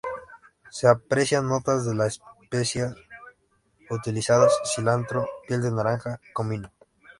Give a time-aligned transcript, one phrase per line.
[0.71, 2.95] Se aprecian notas de las especias
[3.91, 6.71] utilizadas: cilantro, piel de naranja, comino.